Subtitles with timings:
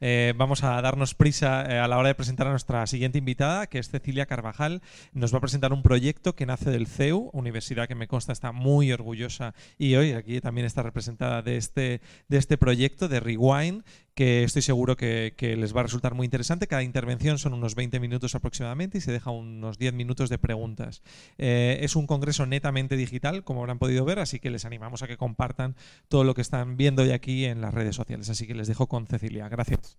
[0.00, 3.66] Eh, vamos a darnos prisa eh, a la hora de presentar a nuestra siguiente invitada,
[3.66, 4.82] que es Cecilia Carvajal.
[5.12, 8.52] Nos va a presentar un proyecto que nace del CEU, universidad que me consta está
[8.52, 13.84] muy orgullosa y hoy aquí también está representada de este, de este proyecto de Rewind,
[14.16, 16.66] que estoy seguro que, les va a resultar muy interesante.
[16.66, 21.02] Cada intervención son unos 20 minutos aproximadamente y se deja unos 10 minutos de preguntas.
[21.36, 25.06] Eh, es un congreso netamente digital, como habrán podido ver, así que les animamos a
[25.06, 25.76] que compartan
[26.08, 28.30] todo lo que están viendo hoy aquí en las redes sociales.
[28.30, 29.50] Así que les dejo con Cecilia.
[29.50, 29.98] Gracias.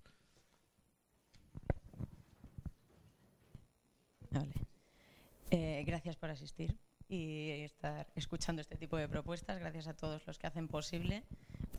[5.52, 6.76] Eh, gracias por asistir
[7.08, 9.60] y estar escuchando este tipo de propuestas.
[9.60, 11.24] Gracias a todos los que hacen posible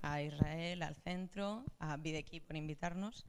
[0.03, 3.27] a Israel, al centro, a Bideki por invitarnos,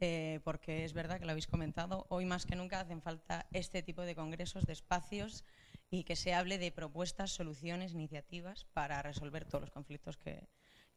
[0.00, 3.82] eh, porque es verdad que lo habéis comentado, hoy más que nunca hacen falta este
[3.82, 5.44] tipo de congresos, de espacios
[5.90, 10.48] y que se hable de propuestas, soluciones, iniciativas para resolver todos los conflictos que,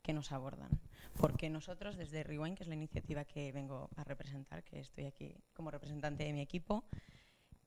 [0.02, 0.80] que nos abordan.
[1.16, 5.36] Porque nosotros desde Rewind, que es la iniciativa que vengo a representar, que estoy aquí
[5.54, 6.84] como representante de mi equipo,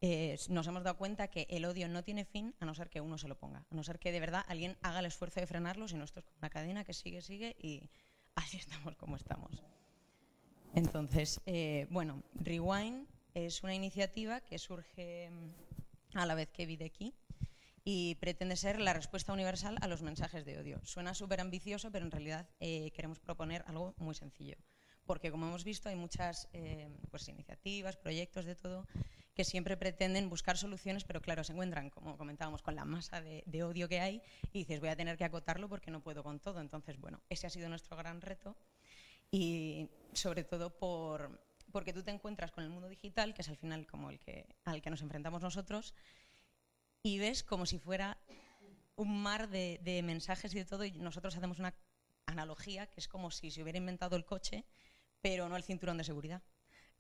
[0.05, 3.01] eh, nos hemos dado cuenta que el odio no tiene fin a no ser que
[3.01, 5.47] uno se lo ponga, a no ser que de verdad alguien haga el esfuerzo de
[5.47, 7.89] frenarlo, si no esto es una cadena que sigue, sigue y
[8.35, 9.63] así estamos como estamos.
[10.75, 17.15] Entonces, eh, bueno, Rewind es una iniciativa que surge mm, a la vez que Videki
[17.85, 20.81] y pretende ser la respuesta universal a los mensajes de odio.
[20.85, 24.57] Suena súper ambicioso, pero en realidad eh, queremos proponer algo muy sencillo.
[25.05, 26.49] Porque como hemos visto hay muchas
[27.11, 28.87] pues, iniciativas, proyectos de todo
[29.35, 33.65] que siempre pretenden buscar soluciones, pero claro, se encuentran, como comentábamos, con la masa de,
[33.65, 34.23] odio que hay
[34.53, 36.61] y dices, voy a tener que acotarlo porque no puedo con todo.
[36.61, 38.57] Entonces, bueno, ese ha sido nuestro gran reto
[39.31, 43.57] y sobre todo por, porque tú te encuentras con el mundo digital, que es al
[43.57, 45.95] final como el que, al que nos enfrentamos nosotros,
[47.03, 48.19] y ves como si fuera
[48.97, 51.75] un mar de, de mensajes y de todo, y nosotros hacemos una
[52.27, 54.65] analogía que es como si se hubiera inventado el coche,
[55.23, 56.43] pero no el cinturón de seguridad.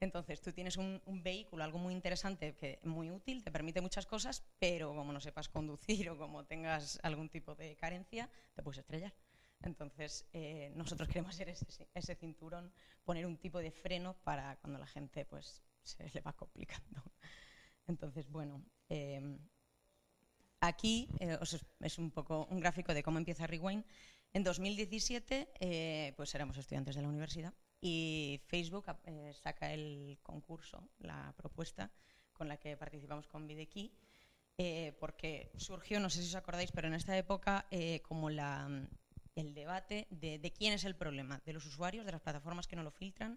[0.02, 4.42] Entonces, tú tienes un, vehículo, algo muy interesante, que muy útil, te permite muchas cosas,
[4.58, 9.14] pero como no sepas conducir o como tengas algún tipo de carencia, te puedes estrellar.
[9.62, 12.72] Entonces, eh, nosotros queremos ser ese, cinturón,
[13.04, 17.00] poner un tipo de freno para cuando la gente pues, se le va complicando.
[17.86, 19.38] Entonces, bueno, em,
[20.58, 21.38] aquí eh,
[21.78, 23.84] es un poco un gráfico de cómo empieza Rewind.
[24.32, 27.54] En 2017, eh, pues éramos estudiantes de la universidad
[27.84, 31.90] y Facebook eh, saca el concurso, la propuesta
[32.32, 33.92] con la que participamos con Videki,
[34.56, 38.70] eh, porque surgió, no sé si os acordáis, pero en esta época eh, como la,
[39.34, 42.84] el debate de, quién es el problema, de los usuarios, de las plataformas que no
[42.84, 43.36] lo filtran,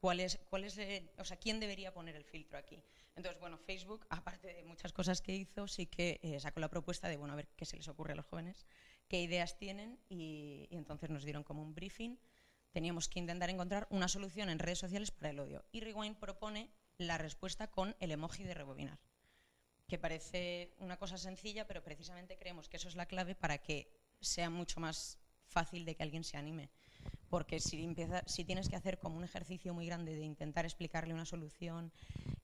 [0.00, 0.76] cuál es, cuál es
[1.18, 2.82] o sea, quién debería poner el filtro aquí.
[3.14, 7.18] Entonces, bueno, Facebook, aparte de muchas cosas que hizo, sí que sacó la propuesta de,
[7.18, 8.66] bueno, a ver qué se les ocurre a los jóvenes,
[9.06, 12.18] qué ideas tienen, y entonces nos dieron como un briefing
[12.72, 15.64] teníamos que intentar encontrar una solución en redes sociales para el odio.
[15.72, 18.98] Y Rewind propone la respuesta con el emoji de rebobinar,
[19.88, 23.90] que parece una cosa sencilla, pero precisamente creemos que eso es la clave para que
[24.20, 26.70] sea mucho más fácil de que alguien se anime.
[27.28, 31.14] Porque si, empieza, si tienes que hacer como un ejercicio muy grande de intentar explicarle
[31.14, 31.92] una solución,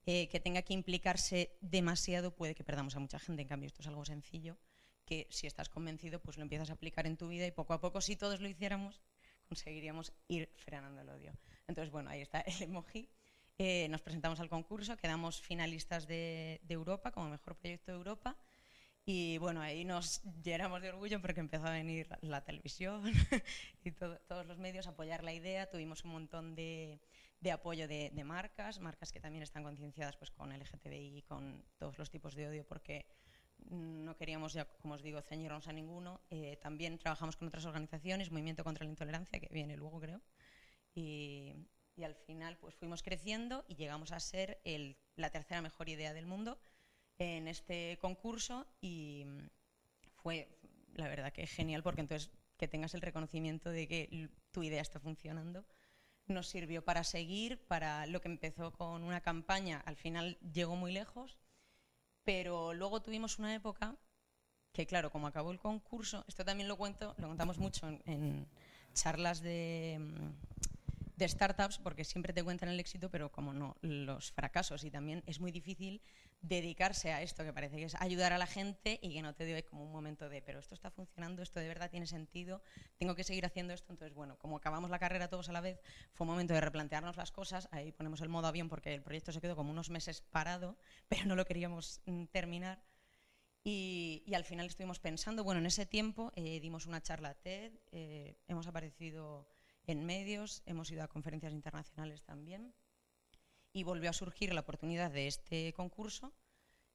[0.05, 3.41] eh, que tenga que implicarse demasiado, puede que perdamos a mucha gente.
[3.41, 4.57] En cambio, esto es algo sencillo
[5.07, 7.79] que si estás convencido, pues lo empiezas a aplicar en tu vida y poco a
[7.79, 9.01] poco, si todos lo hiciéramos,
[9.47, 11.33] conseguiríamos ir frenando el odio.
[11.67, 13.09] Entonces, bueno, ahí está el emoji.
[13.59, 18.37] Eh, nos presentamos al concurso, quedamos finalistas de, Europa como mejor proyecto de Europa.
[19.03, 23.03] Y bueno, ahí nos llenamos de orgullo porque empezó a venir la, televisión
[23.83, 25.69] y todos los medios a apoyar la idea.
[25.69, 26.99] Tuvimos un montón de,
[27.51, 32.35] apoyo de, marcas, marcas que también están concienciadas pues, con LGTBI con todos los tipos
[32.35, 33.07] de odio, porque
[33.69, 36.21] no queríamos, ya como os digo, ceñirnos a ninguno.
[36.29, 40.21] Eh, también trabajamos con otras organizaciones, Movimiento contra la Intolerancia, que viene luego creo,
[40.95, 41.53] y,
[42.03, 44.61] al final pues fuimos creciendo y llegamos a ser
[45.15, 46.59] la tercera mejor idea del mundo
[47.17, 49.25] en este concurso y
[50.21, 50.47] fue
[50.93, 54.99] la verdad que genial porque entonces que tengas el reconocimiento de que tu idea está
[54.99, 55.65] funcionando
[56.27, 60.91] nos sirvió para seguir, para lo que empezó con una campaña, al final llegó muy
[60.91, 61.39] lejos
[62.27, 63.95] pero luego tuvimos una época
[64.73, 68.45] que, claro, como acabó el concurso, esto también lo cuento, lo contamos mucho en,
[68.93, 69.97] charlas de,
[71.17, 74.83] de startups porque siempre te cuentan el éxito, pero como no, los fracasos.
[74.83, 76.01] Y también es muy difícil
[76.41, 79.43] dedicarse a esto, que parece que es ayudar a la gente y que no te
[79.43, 82.61] dé como un momento de, pero esto está funcionando, esto de verdad tiene sentido,
[82.97, 83.91] tengo que seguir haciendo esto.
[83.91, 85.79] Entonces, bueno, como acabamos la carrera todos a la vez,
[86.13, 87.67] fue un momento de replantearnos las cosas.
[87.71, 90.77] Ahí ponemos el modo avión porque el proyecto se quedó como unos meses parado,
[91.09, 92.79] pero no lo queríamos mm, terminar.
[93.63, 98.37] Y, al final estuvimos pensando, bueno, en ese tiempo eh, dimos una charla TED, eh,
[98.47, 99.45] hemos aparecido
[99.87, 102.73] en medios, hemos ido a conferencias internacionales también
[103.73, 106.33] y volvió a surgir la oportunidad de este concurso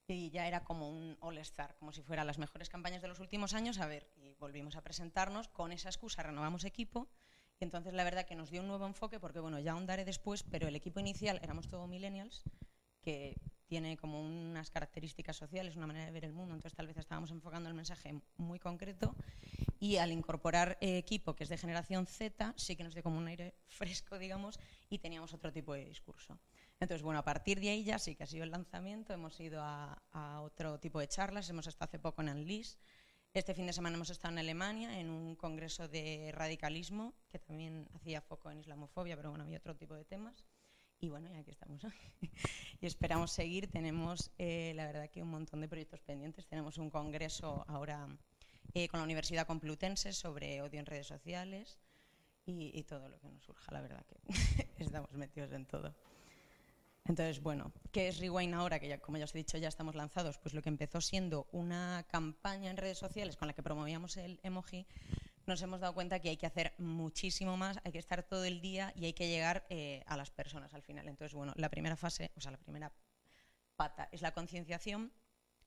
[0.07, 3.55] y ya era como un all-star, como si fueran las mejores campañas de los últimos
[3.55, 3.79] años.
[3.79, 7.09] A ver, y volvimos a presentarnos, con esa excusa renovamos equipo
[7.59, 10.43] y entonces la verdad que nos dio un nuevo enfoque porque, bueno, ya ahondaré después,
[10.43, 12.43] pero el equipo inicial éramos todos millennials
[13.01, 13.37] que
[13.67, 17.31] tiene como unas características sociales, una manera de ver el mundo, entonces tal vez estábamos
[17.31, 19.15] enfocando el mensaje muy concreto
[19.83, 23.19] y al incorporar eh, equipo que es de generación Z, sí que nos dio como
[23.19, 26.39] un aire fresco, digamos, y teníamos otro tipo de discurso.
[26.79, 29.61] Entonces, bueno, a partir de ahí ya sí que ha sido el lanzamiento, hemos ido
[29.61, 32.79] a, otro tipo de charlas, hemos estado hace poco en Anlis,
[33.35, 37.89] este fin de semana hemos estado en Alemania en un congreso de radicalismo, que también
[37.95, 40.45] hacía foco en islamofobia, pero bueno, había otro tipo de temas.
[41.01, 41.83] Y bueno, y aquí estamos
[42.81, 43.69] y esperamos seguir.
[43.69, 46.47] Tenemos, eh, la verdad, que un montón de proyectos pendientes.
[46.47, 48.07] Tenemos un congreso ahora
[48.75, 51.79] eh, con la Universidad Complutense sobre odio en redes sociales
[52.47, 54.19] y, todo lo que nos surja, la verdad que
[54.85, 55.95] estamos metidos en todo.
[57.05, 58.79] Entonces, bueno, ¿qué es Rewind ahora?
[58.79, 60.39] Que ya, como ya os he dicho, ya estamos lanzados.
[60.39, 64.39] Pues lo que empezó siendo una campaña en redes sociales con la que promovíamos el
[64.43, 64.87] emoji,
[65.47, 68.61] nos hemos dado cuenta que hay que hacer muchísimo más, hay que estar todo el
[68.61, 71.09] día y hay que llegar eh, a las personas al final.
[71.09, 72.93] Entonces, bueno, la primera fase, o sea, la primera
[73.77, 75.13] pata es la concienciación.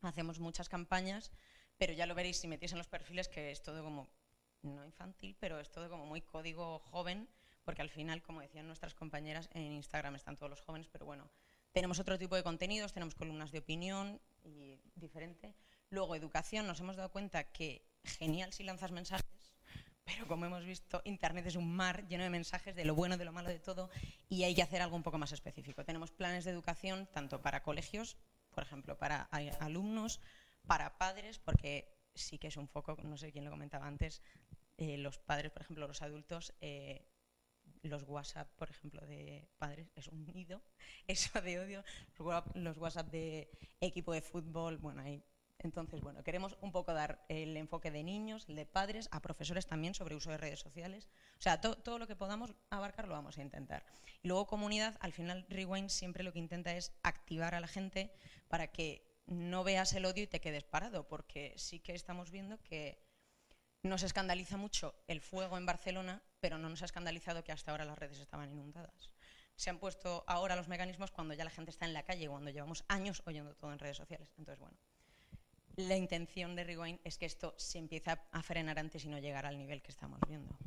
[0.02, 1.32] Hacemos muchas campañas
[1.78, 4.08] pero ya lo veréis si metéis en los perfiles que es todo como,
[4.62, 7.28] no infantil, pero es todo como muy código joven,
[7.64, 11.30] porque al final, como decían nuestras compañeras, en Instagram están todos los jóvenes, pero bueno,
[11.72, 15.56] tenemos otro tipo de contenidos, tenemos columnas de opinión y diferente.
[15.90, 19.56] Luego, educación, nos hemos dado cuenta que genial si lanzas mensajes,
[20.06, 23.26] pero como hemos visto, Internet es un mar lleno de mensajes de lo bueno, de
[23.26, 23.90] lo malo, de todo,
[24.30, 25.84] y hay que hacer algo un poco más específico.
[25.84, 28.16] Tenemos planes de educación tanto para colegios,
[28.52, 29.24] por ejemplo, para
[29.60, 30.22] alumnos,
[30.68, 34.22] para padres, porque sí que es un foco, no sé quién lo comentaba antes,
[34.78, 37.08] eh, los padres, por ejemplo, los adultos, eh,
[37.82, 40.62] los WhatsApp, por ejemplo, de padres, es un nido,
[41.08, 41.84] eso de odio,
[42.56, 45.24] los WhatsApp de equipo de fútbol, bueno, ahí.
[45.60, 49.66] Entonces, bueno, queremos un poco dar el enfoque de niños, el de padres, a profesores
[49.66, 51.10] también sobre uso de redes sociales.
[51.40, 53.86] O sea, todo lo que podamos abarcar lo vamos a intentar.
[54.22, 58.12] Y luego comunidad, al final Rewind siempre lo que intenta es activar a la gente
[58.48, 62.62] para que no veas el odio y te quedes parado, porque sí que estamos viendo
[62.62, 63.04] que
[63.84, 67.86] nos escandaliza mucho el fuego en Barcelona, pero no nos ha escandalizado que hasta ahora
[67.86, 69.12] las redes estaban inundadas.
[69.56, 72.50] Se han puesto ahora los mecanismos cuando ya la gente está en la calle, cuando
[72.50, 74.34] llevamos años oyendo todo en redes sociales.
[74.38, 74.78] Entonces, bueno,
[75.78, 79.46] la intención de Rewind es que esto se empiece a frenar antes y no llegar
[79.46, 80.58] al nivel que estamos viendo.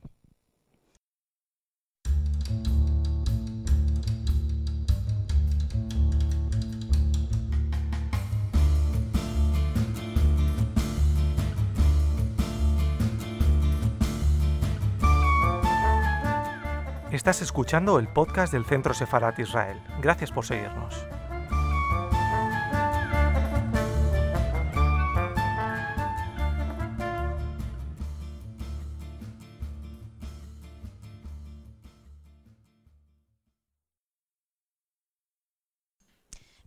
[17.13, 19.83] Estás escuchando el podcast del Centro Sefarat Israel.
[20.03, 20.95] Gracias por seguirnos.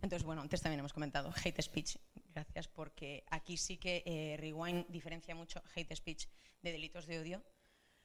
[0.02, 1.98] Entonces, bueno, antes también hemos comentado hate speech.
[2.34, 6.26] Gracias, porque aquí sí que eh, Rewind diferencia mucho hate speech
[6.62, 7.42] de delitos de odio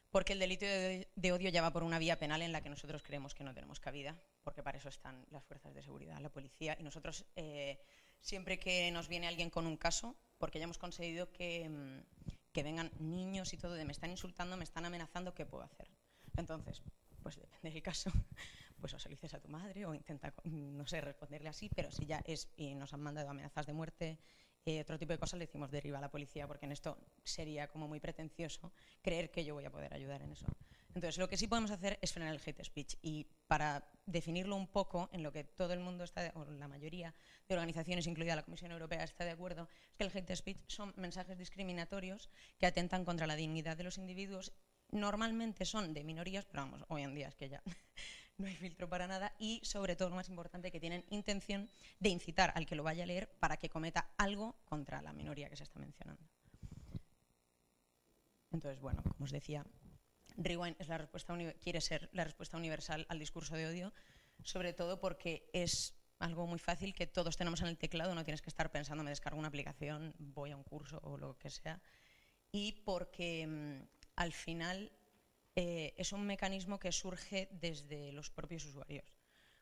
[0.09, 3.03] porque el delito de, odio ya va por una vía penal en la que nosotros
[3.03, 6.77] creemos que no tenemos cabida, porque para eso están las fuerzas de seguridad, la policía,
[6.79, 7.79] y nosotros eh,
[8.21, 12.63] siempre que nos viene alguien con un caso, porque ya hemos conseguido que, mm, que
[12.63, 15.89] vengan niños y todo, de me están insultando, me están amenazando, ¿qué puedo hacer?
[16.37, 16.81] Entonces,
[17.21, 18.09] pues depende del caso,
[18.79, 21.91] pues o se lo dices a tu madre o intenta, no sé, responderle así, pero
[21.91, 24.19] si ya es y nos han mandado amenazas de muerte,
[24.67, 27.69] eh, otro tipo de cosas le decimos deriva a la policía, porque en esto sería
[27.69, 30.45] como muy pretencioso creer que yo voy a poder ayudar en eso.
[30.93, 32.95] Entonces, lo que sí podemos hacer es frenar el hate speech.
[33.01, 37.15] Y para definirlo un poco, en lo que todo el mundo está, o la mayoría
[37.47, 40.93] de organizaciones, incluida la Comisión Europea, está de acuerdo, es que el hate speech son
[40.97, 44.51] mensajes discriminatorios que atentan contra la dignidad de los individuos.
[44.91, 47.63] Normalmente son de minorías, pero vamos, hoy en día es que ya
[48.37, 52.09] no hay filtro para nada y sobre todo lo más importante que tienen intención de
[52.09, 55.57] incitar al que lo vaya a leer para que cometa algo contra la minoría que
[55.57, 56.23] se está mencionando.
[58.51, 59.65] Entonces, bueno, como os decía,
[60.37, 63.93] Rewind es la respuesta quiere ser la respuesta universal al discurso de odio,
[64.43, 68.41] sobre todo porque es algo muy fácil que todos tenemos en el teclado, no tienes
[68.41, 71.81] que estar pensando, me descargo una aplicación, voy a un curso o lo que sea,
[72.51, 74.91] y porque mm, al final
[75.59, 79.11] eh, es un mecanismo que surge desde los propios usuarios.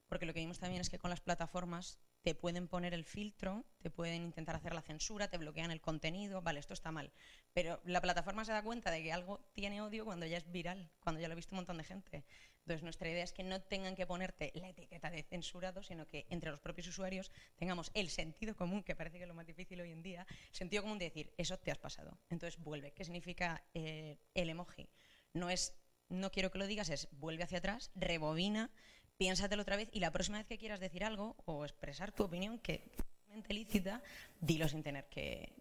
[0.10, 3.64] Porque lo que vimos también es que con las plataformas te pueden poner el filtro,
[3.82, 7.14] te pueden intentar hacer la censura, te bloquean el contenido, vale, esto está mal.
[7.54, 10.92] Pero la plataforma se da cuenta de que algo tiene odio cuando ya es viral,
[11.00, 12.26] cuando ya lo ha visto un montón de gente.
[12.60, 16.26] Entonces nuestra idea es que no tengan que ponerte la etiqueta de censurado, sino que
[16.30, 19.80] entre los propios usuarios tengamos el sentido común, que parece que es lo más difícil
[19.80, 22.20] hoy en día, sentido común de decir, eso te has pasado.
[22.30, 22.92] Entonces vuelve.
[22.92, 24.90] ¿Qué significa eh, el emoji?
[25.34, 25.74] No es,
[26.10, 28.72] no quiero que lo digas, es vuelve hacia atrás, rebobina,
[29.18, 32.60] piénsatelo otra vez y la próxima vez que quieras decir algo o expresar tu opinión,
[32.60, 32.92] que
[33.34, 34.02] es lícita,
[34.40, 35.54] dilo sin tener que,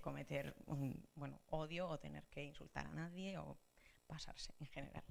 [0.00, 3.58] cometer un bueno, odio o tener que insultar a nadie o
[4.06, 5.02] pasarse en general.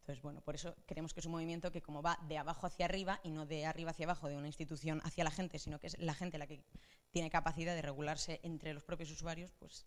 [0.00, 2.86] Entonces, bueno, por eso creemos que es un movimiento que como va de abajo hacia
[2.86, 5.88] arriba y no de arriba hacia abajo de una institución hacia la gente, sino que
[5.88, 6.64] es la gente la que
[7.10, 9.86] tiene capacidad de regularse entre los propios usuarios, pues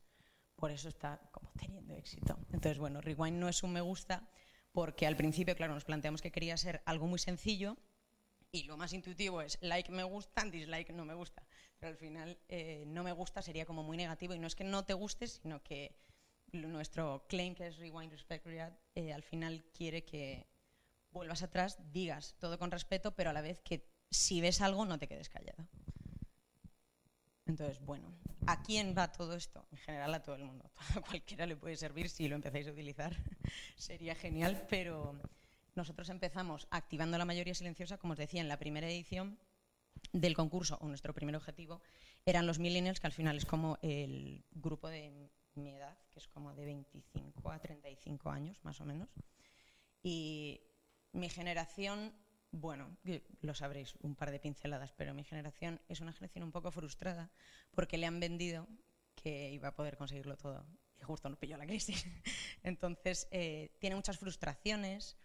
[0.55, 2.37] por eso está como teniendo éxito.
[2.51, 4.27] Entonces, bueno, Rewind no es un me gusta,
[4.71, 7.77] porque al principio, claro, nos planteamos que quería ser algo muy sencillo
[8.51, 11.43] y lo más intuitivo es like me gusta, dislike no me gusta.
[11.79, 14.63] Pero al final eh, no me gusta sería como muy negativo y no es que
[14.63, 15.95] no te guste, sino que
[16.51, 20.47] nuestro claim que es Rewind Respect React eh, al final quiere que
[21.11, 24.99] vuelvas atrás, digas todo con respeto, pero a la vez que si ves algo no
[24.99, 25.67] te quedes callado.
[27.45, 28.13] Entonces, bueno,
[28.47, 29.65] ¿a quién va todo esto?
[29.71, 30.71] En general a todo el mundo.
[30.95, 33.15] A cualquiera le puede servir si lo empezáis a utilizar.
[33.75, 35.19] Sería genial, pero
[35.75, 39.37] nosotros empezamos activando la mayoría silenciosa, como os decía, en la primera edición
[40.11, 41.81] del concurso, o nuestro primer objetivo,
[42.25, 46.27] eran los millennials, que al final es como el grupo de mi edad, que es
[46.27, 49.09] como de 25 a 35 años, más o menos.
[50.01, 50.61] Y
[51.11, 52.13] mi generación
[52.53, 52.95] bueno,
[53.41, 57.31] lo sabréis, un par de pinceladas, pero mi generación es una generación un poco frustrada
[57.71, 58.67] porque le han vendido
[59.15, 60.63] que iba a poder conseguirlo todo
[60.99, 62.05] y justo nos pilló la crisis.
[62.63, 65.17] Entonces, eh, tiene muchas frustraciones.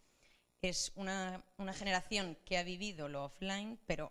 [0.63, 1.45] Es una,
[1.75, 4.11] generación que ha vivido lo offline, pero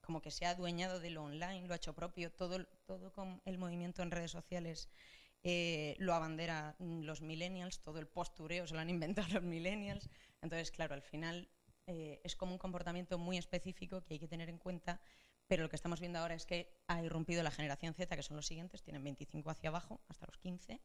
[0.00, 2.30] como que se ha adueñado de lo online, lo ha hecho propio.
[2.30, 4.88] Todo, todo con el movimiento en redes sociales
[5.42, 10.08] eh, lo abandera los millennials, todo el postureo se lo han inventado los millennials.
[10.40, 11.48] Entonces, claro, al final
[11.86, 15.00] eh, es como un comportamiento muy específico que hay que tener en cuenta,
[15.46, 18.36] pero lo que estamos viendo ahora es que ha irrumpido la generación Z, que son
[18.36, 20.80] los siguientes, tienen 25 hacia abajo, hasta los 15.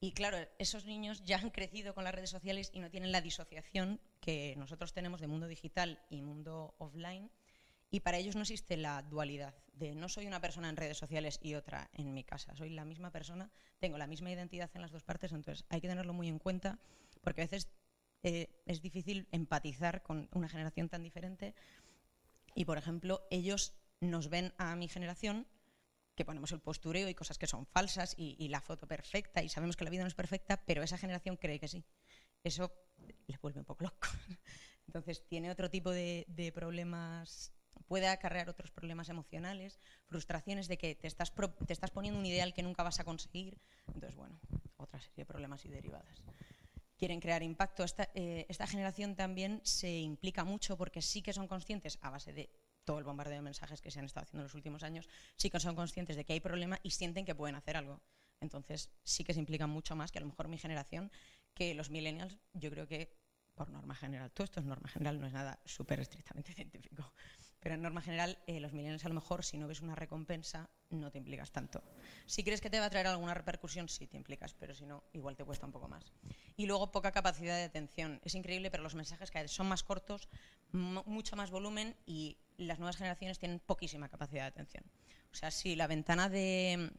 [0.00, 3.20] Y claro, esos niños ya han crecido con las redes sociales y no tienen la
[3.20, 7.30] disociación que nosotros tenemos de mundo digital y mundo offline.
[7.90, 11.40] Y para ellos no existe la dualidad de no soy una persona en redes sociales
[11.42, 12.54] y otra en mi casa.
[12.56, 15.88] Soy la misma persona, tengo la misma identidad en las dos partes, entonces hay que
[15.88, 16.78] tenerlo muy en cuenta
[17.22, 17.68] porque a veces
[18.22, 21.54] eh, es difícil empatizar con una generación tan diferente.
[22.54, 25.46] Y, por ejemplo, ellos nos ven a mi generación
[26.14, 29.76] que ponemos el postureo y cosas que son falsas y, la foto perfecta y sabemos
[29.76, 31.84] que la vida no es perfecta, pero esa generación cree que sí.
[32.42, 32.72] Eso
[33.28, 34.08] les vuelve un poco loco.
[34.88, 37.52] Entonces tiene otro tipo de, problemas,
[37.86, 41.32] puede acarrear otros problemas emocionales, frustraciones de que te estás,
[41.66, 43.60] te estás poniendo un ideal que nunca vas a conseguir.
[43.86, 44.40] Entonces, bueno,
[44.76, 46.24] otra serie de problemas y derivadas
[46.98, 47.84] quieren crear impacto.
[48.14, 52.50] Eh, esta, generación también se implica mucho porque sí que son conscientes, a base de
[52.84, 55.50] todo el bombardeo de mensajes que se han estado haciendo en los últimos años, sí
[55.50, 58.00] que son conscientes de que hay problema y sienten que pueden hacer algo.
[58.40, 61.10] Entonces sí que se implican mucho más que a lo mejor mi generación,
[61.54, 63.16] que los millennials, yo creo que
[63.54, 67.12] por norma general, todo esto es norma general, no es nada súper estrictamente científico.
[67.60, 70.68] Pero en norma general, eh, los millennials a lo mejor, si no ves una recompensa,
[70.90, 71.82] no te implicas tanto.
[72.26, 75.02] Si crees que te va a traer alguna repercusión, sí te implicas, pero si no,
[75.12, 76.12] igual te cuesta un poco más.
[76.56, 78.20] Y luego poca capacidad de atención.
[78.24, 80.28] Es increíble, pero los mensajes cada vez son más cortos,
[80.72, 84.84] mucho más volumen y las nuevas generaciones tienen poquísima capacidad de atención.
[85.32, 86.92] O sea, si la ventana de,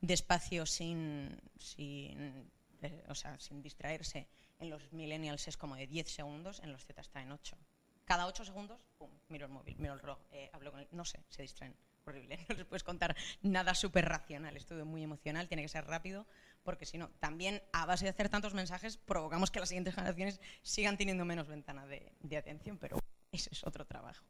[0.00, 2.50] de espacio sin, sin,
[2.82, 6.84] eh, o sea, sin distraerse en los millennials es como de 10 segundos, en los
[6.84, 7.56] Z está en 8
[8.04, 11.04] cada ocho segundos, pum, miro el móvil, miro el reloj, eh, hablo con él, no
[11.04, 11.74] sé, se distraen.
[12.04, 16.24] Horrible, no les puedes contar nada súper racional, es muy emocional, tiene que ser rápido,
[16.62, 20.40] porque si no, también a base de hacer tantos mensajes provocamos que las siguientes generaciones
[20.62, 22.96] sigan teniendo menos ventana de, de atención, pero
[23.32, 24.24] ese es otro trabajo.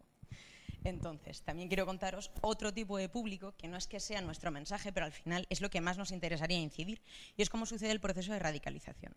[0.84, 4.90] Entonces, también quiero contaros otro tipo de público que no es que sea nuestro mensaje,
[4.92, 7.02] pero al final es lo que más nos interesaría incidir,
[7.36, 9.14] y es cómo sucede el proceso de radicalización.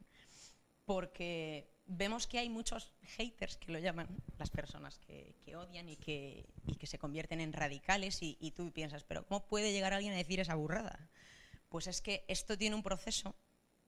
[0.85, 6.46] Porque vemos que hay muchos haters que lo llaman, las personas que, odian y que,
[6.84, 10.39] se convierten en radicales y, y, tú piensas, pero ¿cómo puede llegar alguien a decir
[10.39, 11.10] esa burrada?
[11.70, 13.36] Pues es que esto tiene un proceso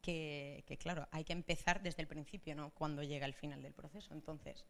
[0.01, 2.71] que, que, claro, hay que empezar desde el principio, ¿no?
[2.71, 4.13] Cuando llega el final del proceso.
[4.13, 4.65] Entonces,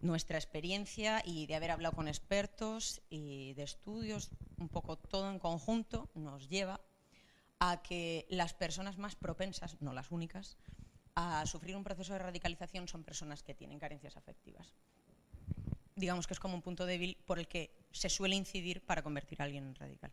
[0.00, 5.38] nuestra experiencia y de haber hablado con expertos y de estudios, un poco todo en
[5.38, 6.80] conjunto, nos lleva
[7.58, 10.56] a que las personas más propensas, no las únicas,
[11.18, 14.72] a sufrir un proceso de radicalización son personas que tienen carencias afectivas.
[15.96, 19.42] Digamos que es como un punto débil por el que se suele incidir para convertir
[19.42, 20.12] a alguien en radical.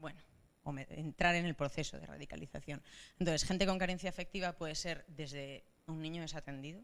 [0.00, 0.20] Bueno,
[0.64, 2.82] o entrar en el proceso de radicalización.
[3.20, 6.82] Entonces, gente con carencia afectiva puede ser desde un niño desatendido,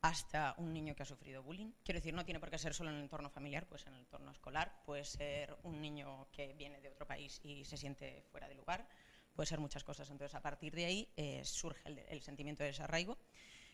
[0.00, 1.72] hasta un niño que ha sufrido bullying.
[1.84, 4.00] Quiero decir, no tiene por qué ser solo en el entorno familiar, pues en el
[4.00, 8.48] entorno escolar, puede ser un niño que viene de otro país y se siente fuera
[8.48, 8.86] de lugar,
[9.34, 10.10] puede ser muchas cosas.
[10.10, 13.18] Entonces, a partir de ahí eh, surge el, sentimiento de desarraigo.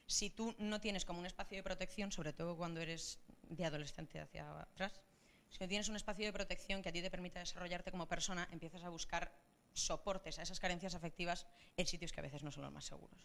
[0.06, 4.20] Si tú no tienes como un espacio de protección, sobre todo cuando eres de adolescente
[4.20, 5.00] hacia atrás,
[5.50, 8.48] si no tienes un espacio de protección que a ti te permita desarrollarte como persona,
[8.50, 9.32] empiezas a buscar
[9.72, 13.20] soportes a esas carencias afectivas en sitios que a veces no son los más seguros.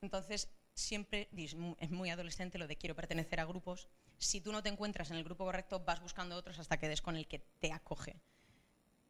[0.00, 3.88] Entonces, siempre es muy adolescente lo de quiero pertenecer a grupos.
[4.18, 7.02] Si tú no te encuentras en el grupo correcto, vas buscando otros hasta que des
[7.02, 8.16] con el que te acoge.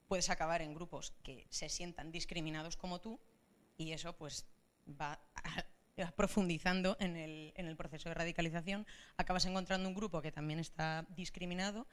[0.09, 3.21] Puedes acabar en grupos que se sientan discriminados como tú
[3.77, 4.47] y eso pues
[5.01, 5.21] va
[6.17, 8.87] profundizando en el, en el proceso de radicalización.
[9.17, 11.87] Acabas encontrando un grupo que también está discriminado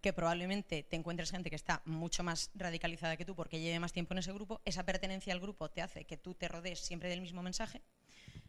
[0.00, 3.92] que probablemente te encuentres gente que está mucho más radicalizada que tú porque lleve más
[3.92, 7.08] tiempo en ese grupo, esa pertenencia al grupo te hace que tú te rodees siempre
[7.08, 7.80] del mismo mensaje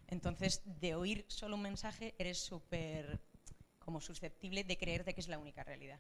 [0.08, 3.20] entonces, de oír solo un mensaje, eres súper
[3.80, 6.00] como susceptible de creerte que es la única realidad.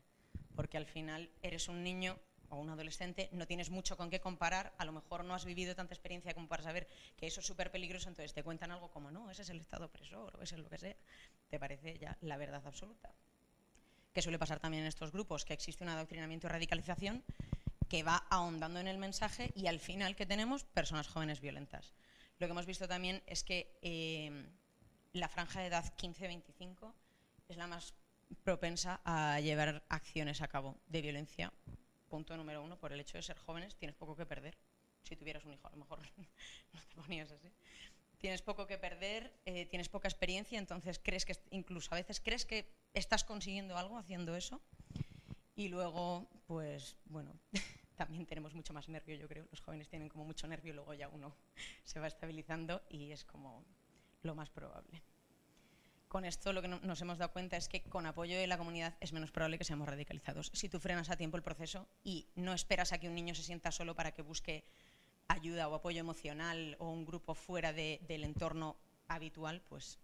[0.56, 2.18] Porque al final eres un niño
[2.56, 5.76] o un adolescente, no tienes mucho con qué comparar, a lo mejor no has vivido
[5.76, 9.12] tanta experiencia como para saber que eso es súper peligroso, entonces te cuentan algo como,
[9.12, 10.96] no, ese es el estado opresor o ese es lo que sea,
[11.50, 13.12] te parece ya la verdad absoluta.
[14.14, 17.24] Que suele pasar también en estos grupos, que existe un adoctrinamiento y radicalización
[17.90, 21.94] que va ahondando en el mensaje y al final que tenemos personas jóvenes violentas.
[22.40, 24.46] Lo que hemos visto también es que eh,
[25.14, 26.94] la franja de edad 15-25
[27.48, 27.94] es la más
[28.44, 31.54] propensa a llevar acciones a cabo de violencia.
[32.16, 34.58] Punto número uno, por el hecho de ser jóvenes, tienes poco que perder.
[35.04, 36.00] Si tuvieras un hijo, a lo mejor
[36.74, 37.52] no te ponías así.
[38.20, 42.46] Tienes poco que perder, eh, tienes poca experiencia, entonces crees que, incluso a veces crees
[42.46, 44.62] que estás consiguiendo algo haciendo eso.
[45.58, 47.38] Y luego, pues, bueno,
[47.98, 49.46] también tenemos mucho más nervio, yo creo.
[49.52, 51.36] Los jóvenes tienen como mucho nervio, luego ya uno
[51.84, 53.66] se va estabilizando y es como
[54.22, 55.04] lo más probable.
[56.16, 58.96] Con esto lo que nos hemos dado cuenta es que con apoyo de la comunidad
[59.02, 60.50] es menos probable que seamos radicalizados.
[60.54, 63.44] Si tú frenas a tiempo el proceso y no esperas a que un niño se
[63.44, 64.64] sienta solo para que busque
[65.28, 68.78] ayuda o apoyo emocional o un grupo fuera del entorno
[69.10, 70.00] habitual, pues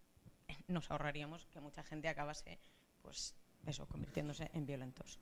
[0.68, 2.60] nos ahorraríamos que mucha gente acabase
[3.02, 3.34] pues
[3.66, 5.18] eso, convirtiéndose en violentos.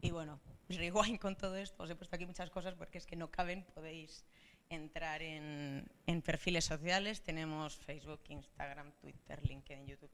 [0.00, 3.16] Y bueno, rewind con todo esto, os he puesto aquí muchas cosas porque es que
[3.16, 4.24] no caben, podéis
[4.68, 5.88] entrar en,
[6.24, 10.10] perfiles sociales, tenemos Facebook, Instagram, Twitter, LinkedIn, YouTube,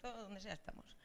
[0.00, 0.96] todo, donde sea estamos.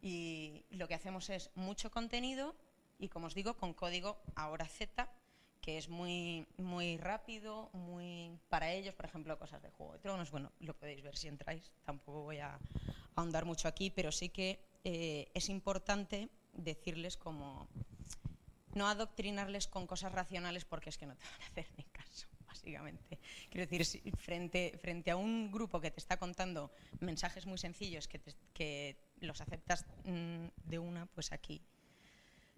[0.00, 2.54] Y lo que hacemos es mucho contenido
[2.98, 5.08] y como os digo, con código ahora Z,
[5.60, 10.30] que es muy, muy rápido, muy para ellos, por ejemplo, cosas de Juego de Tronos,
[10.30, 12.58] bueno, lo podéis ver si entráis, tampoco voy a
[13.14, 17.68] ahondar mucho aquí, pero sí que eh, es importante decirles como
[18.74, 21.84] no adoctrinarles con cosas racionales porque es que no te van a hacer ni
[23.50, 28.20] Quiero decir, frente, frente a un grupo que te está contando mensajes muy sencillos que,
[28.52, 31.62] que los aceptas mm, de una, pues aquí.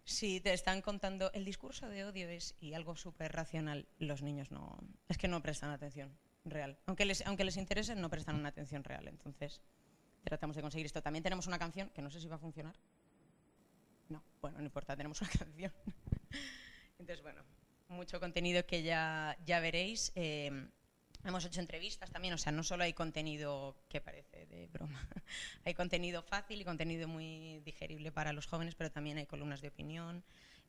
[0.05, 4.51] Si te están contando el discurso de odio es y algo súper racional, los niños
[4.51, 6.79] no, es que no prestan atención real.
[6.87, 9.09] Aunque les, aunque les interese, no prestan una atención real.
[9.09, 9.61] Entonces,
[10.25, 11.03] tratamos de conseguir esto.
[11.03, 12.77] También tenemos una canción que no sé si va a funcionar.
[14.09, 15.73] No, bueno, no importa, tenemos una canción.
[16.99, 17.45] Entonces, bueno,
[17.91, 20.13] mucho contenido que ya, ya veréis.
[20.15, 20.69] Eh,
[21.25, 25.07] hemos hecho entrevistas también, o sea, no solo hay contenido que parece de broma,
[25.65, 29.69] hay contenido fácil y contenido muy digerible para los jóvenes, pero también hay columnas de
[29.69, 30.25] opinión.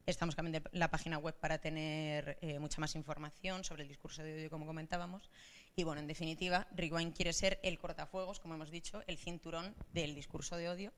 [0.07, 4.33] Estamos cambiando la página web para tener eh, mucha más información sobre el discurso de
[4.33, 5.29] odio, como comentábamos.
[5.75, 10.15] Y bueno, en definitiva, Rewind quiere ser el cortafuegos, como hemos dicho, el cinturón del
[10.15, 10.91] discurso de odio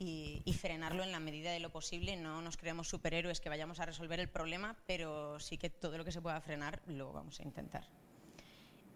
[0.00, 2.16] y, frenarlo en la medida de lo posible.
[2.16, 6.04] No nos creemos superhéroes que vayamos a resolver el problema, pero sí que todo lo
[6.04, 7.86] que se pueda frenar lo vamos a intentar.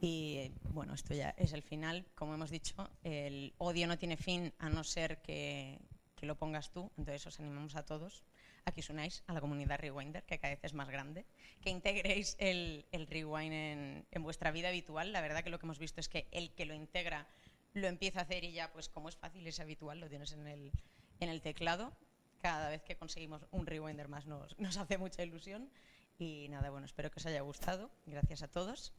[0.00, 2.06] Y bueno, esto ya es el final.
[2.14, 5.78] Como hemos dicho, el odio no tiene fin a no ser que,
[6.16, 6.90] que lo pongas tú.
[6.96, 8.24] Entonces os animamos a todos
[8.64, 11.26] a que os unáis a la comunidad Rewinder, que cada vez es más grande,
[11.60, 15.12] que integréis el, el Rewind en, en vuestra vida habitual.
[15.12, 17.26] La verdad que lo que hemos visto es que el que lo integra
[17.74, 20.46] lo empieza a hacer y ya, pues como es fácil, es habitual, lo tienes en
[20.46, 20.72] el,
[21.20, 21.92] en el teclado.
[22.40, 24.26] Cada vez que conseguimos un rewinder más
[24.58, 25.70] nos, hace mucha ilusión.
[26.18, 27.90] Y nada, bueno, espero que os haya gustado.
[28.06, 28.92] Gracias a todos.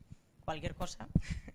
[0.43, 1.07] Cualquier cosa.